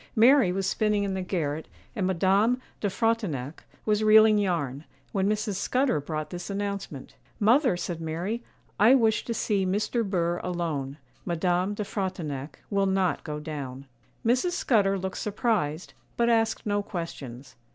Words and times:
Mary 0.15 0.51
was 0.51 0.65
spinning 0.65 1.03
in 1.03 1.13
the 1.13 1.21
garret, 1.21 1.67
and 1.95 2.07
Madame 2.07 2.59
de 2.79 2.89
Frontignac 2.89 3.65
was 3.85 4.03
reeling 4.03 4.39
yarn, 4.39 4.83
when 5.11 5.29
Mrs. 5.29 5.57
Scudder 5.57 6.01
brought 6.01 6.31
this 6.31 6.49
announcement. 6.49 7.13
'Mother,' 7.39 7.77
said 7.77 8.01
Mary, 8.01 8.43
'I 8.79 8.95
wish 8.95 9.23
to 9.25 9.33
see 9.35 9.63
Mr. 9.63 10.03
Burr 10.03 10.39
alone; 10.39 10.97
Madame 11.23 11.75
de 11.75 11.83
Frontignac 11.83 12.63
will 12.71 12.87
not 12.87 13.23
go 13.23 13.39
down.' 13.39 13.85
Mrs. 14.25 14.53
Scudder 14.53 14.97
looked 14.97 15.19
surprised, 15.19 15.93
but 16.17 16.29
asked 16.29 16.65
no 16.65 16.81
questions. 16.81 17.55